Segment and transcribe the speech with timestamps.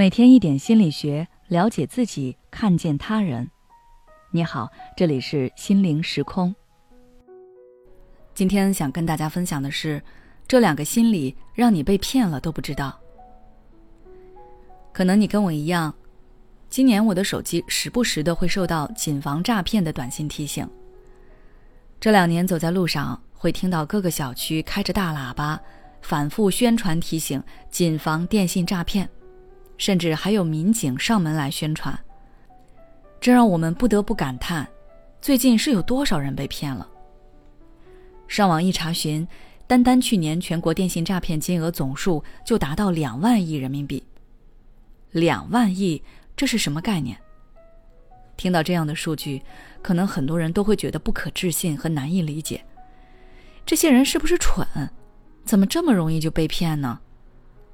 [0.00, 3.50] 每天一点心理学，了解自己，看见他人。
[4.30, 6.54] 你好，这里是心灵时空。
[8.32, 10.02] 今天想跟大家分享的是，
[10.48, 12.98] 这两个心理让你被骗了都不知道。
[14.90, 15.94] 可能你跟我一样，
[16.70, 20.66] 今年我的手机时不时的会收到谨防诈骗的短信提醒。
[22.00, 25.60] 这两年走在路上，会听到各个小区开着大喇叭，
[26.00, 29.06] 反复宣传提醒谨防电信诈骗。
[29.80, 31.98] 甚至还有民警上门来宣传，
[33.18, 34.68] 这让我们不得不感叹：
[35.22, 36.86] 最近是有多少人被骗了？
[38.28, 39.26] 上网一查询，
[39.66, 44.04] 单单去年全国电信诈骗金额总数就达到两万亿人民币。
[45.12, 46.02] 两万亿，
[46.36, 47.16] 这是什么概念？
[48.36, 49.40] 听到这样的数据，
[49.80, 52.62] 可能很多人都会觉得不可置信和难以理解。
[53.64, 54.66] 这些人是不是蠢？
[55.46, 57.00] 怎么这么容易就被骗呢？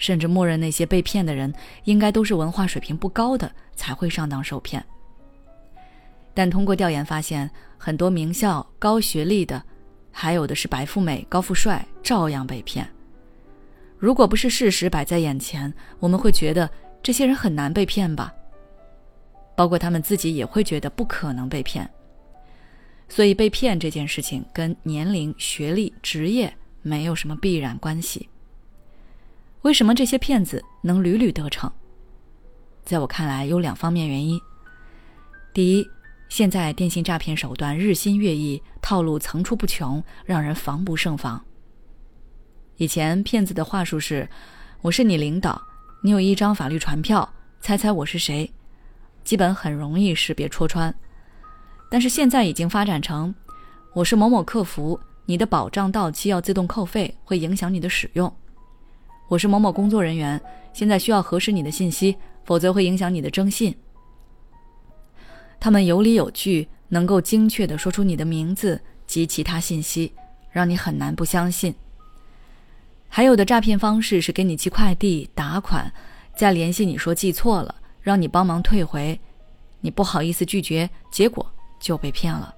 [0.00, 1.54] 甚至默认那些被骗的人
[1.84, 4.84] 应该都是文化水平不高的才会上当受骗。
[6.34, 9.62] 但通过调研发现，很多名校高学历的，
[10.10, 12.88] 还有的是白富美高富帅，照样被骗。
[13.98, 16.68] 如果不是事实摆在眼前，我们会觉得
[17.02, 18.32] 这些人很难被骗吧？
[19.54, 21.88] 包括他们自己也会觉得不可能被骗。
[23.08, 28.28] 所以被骗这件事情跟年龄、学历、职业没有什么必然关系。
[29.62, 31.70] 为什么这些骗子能屡屡得逞？
[32.82, 34.40] 在我看来，有两方面原因。
[35.52, 35.86] 第一，
[36.30, 41.44] 现在电信诈骗手段日新月异，套路层出不穷，让人防不胜防。
[42.76, 44.26] 以前骗子的话术是
[44.80, 45.60] ：“我是你领导，
[46.02, 48.50] 你有一张法律传票，猜猜我是谁？”
[49.22, 50.92] 基本很容易识别戳穿。
[51.90, 53.34] 但是现在已经发展成
[53.92, 58.34] ：“我是某某客服，你的保障到期要自动扣费，会影响你的使用。”
[59.30, 60.40] 我是某某工作人员，
[60.72, 63.72] 现在需要核实你的信息，否则会影响你的征信。
[65.60, 70.12] 他们有理有据，能够精确的说出你的名字及其他信息，
[70.50, 71.72] 让你很难不相信。
[73.08, 75.92] 还有的诈骗方式是给你寄快递、打款，
[76.34, 77.72] 再联系你说寄错了，
[78.02, 79.20] 让你帮忙退回，
[79.80, 82.52] 你不好意思拒绝，结果就被骗了。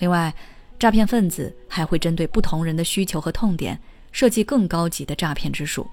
[0.00, 0.34] 另外，
[0.80, 3.80] 诈骗分子还会针对不同人的需求和痛点。
[4.12, 5.86] 设计更高级的诈骗之术，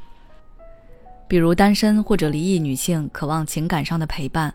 [1.28, 4.53] 比如单身或者离异女性渴望情感上的陪伴，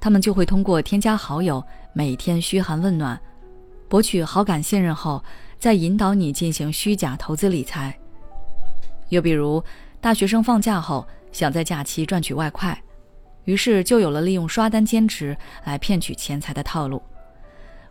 [0.00, 1.62] 他们就会通过添加好友，
[1.92, 3.20] 每天嘘寒问暖，
[3.88, 5.22] 博取好感信任后，
[5.58, 7.94] 再引导你进行虚假投资理财。
[9.08, 9.62] 又比如
[10.00, 12.80] 大学生放假后想在假期赚取外快，
[13.44, 17.02] 于是就有了利用刷单兼职来骗取钱财的套路。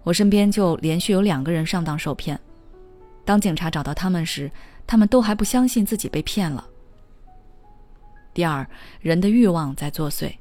[0.03, 2.39] 我身边就连续有两个人上当受骗，
[3.29, 4.49] 当警察找到他们时。
[4.87, 6.67] 他们都还不相信自己被骗了。
[8.33, 8.67] 第二，
[9.01, 10.33] 人的欲望在作祟。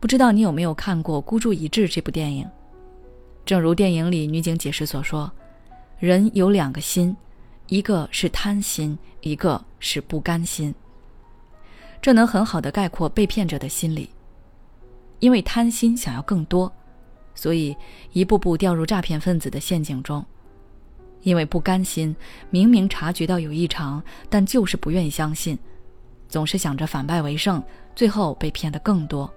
[0.00, 2.48] 不知道你有没有看过《孤注一掷》这部电影？
[3.44, 5.30] 正如电影里女警解释所说，
[5.98, 7.14] 人有两个心，
[7.66, 10.74] 一个是贪心，一个是不甘心。
[12.00, 14.08] 这能很好的概括被骗者的心理。
[15.18, 16.72] 因为贪心想要更多，
[17.34, 17.76] 所以
[18.12, 20.24] 一步步掉入诈骗分子的陷阱中。
[21.26, 22.14] 因为不甘心，
[22.50, 24.00] 明明察觉到有异常，
[24.30, 25.58] 但就是不愿意相信，
[26.28, 27.60] 总是想着反败为胜，
[27.96, 29.28] 最后被骗得更多。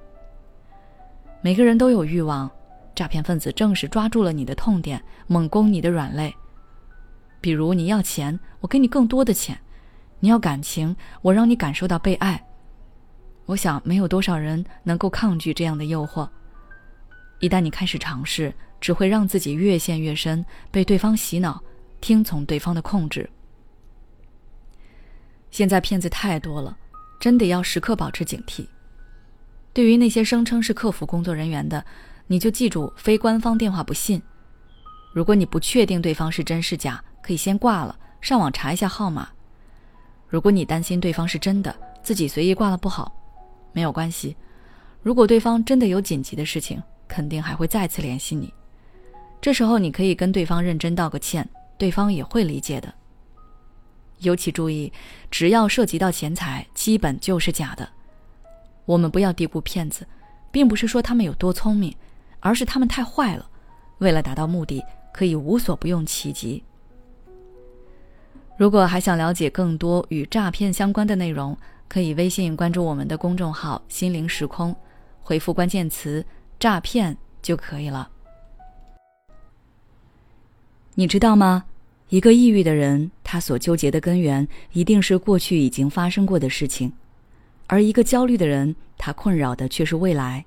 [1.41, 2.47] 每个人都有欲望，
[2.93, 6.31] 诈骗分子正是抓住了你的痛点，猛攻你的软肋。
[7.41, 9.55] 比如你要钱，我给你更多的钱；
[10.19, 12.39] 你要感情，我让你感受到被爱。
[13.47, 16.29] 我想没有多少人能够抗拒这样的诱惑。
[17.39, 21.59] 一旦你开始尝试，只会让自己越陷越深，被对方洗脑。
[22.01, 23.29] 听从对方的控制。
[25.51, 26.77] 现在骗子太多了，
[27.19, 28.67] 真得要时刻保持警惕。
[29.73, 31.83] 对于那些声称是客服工作人员的，
[32.27, 34.21] 你就记住非官方电话不信。
[35.13, 39.29] 如果你不确定对方是真是假，可以先挂了，上网查一下号码。
[40.27, 43.11] 如果你担心对方是真的，自己随意挂了不好，
[43.73, 44.35] 没有关系。
[45.01, 48.53] 如果对方真的有紧急的事情，肯定还会再次联系你。
[49.41, 51.47] 这时候你可以跟对方认真道个歉。
[51.79, 52.93] 对方也会理解的。
[54.19, 54.91] 尤其注意，
[55.31, 57.89] 只要涉及到钱财，基本就是假的。
[58.85, 60.05] 我们不要低估骗子，
[60.51, 61.95] 并不是说他们有多聪明，
[62.41, 63.49] 而是他们太坏了。
[63.99, 64.83] 为了达到目的，
[65.13, 66.63] 可以无所不用其极。
[68.57, 74.75] 如果还想了解更多与诈骗相关的内容，可以微信关注我们的公众号“心灵时空”，
[75.23, 76.25] 回复关键词
[76.59, 78.09] “诈骗”就可以了。
[80.95, 81.63] 你知道吗？
[82.09, 86.91] 一个抑郁的人，他所纠结的根源一定是过去已经发生过的事情，
[87.67, 90.45] 而一个焦虑的人，他困扰的却是未来。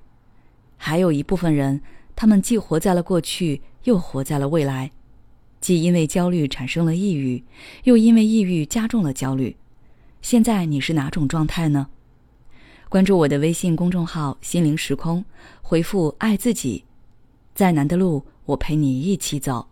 [0.75, 1.79] 还有一部分人，
[2.17, 4.91] 他们既活在了过去，又活在了未来，
[5.61, 7.41] 既因为焦虑产生了抑郁，
[7.85, 9.55] 又因为抑郁加重了焦虑。
[10.21, 11.87] 现在你是哪种状态呢？
[12.89, 15.23] 关注我的微信公众号“心灵时空”，
[15.63, 16.83] 回复“爱自己”，
[17.55, 19.69] 再难的路，我陪你一起走。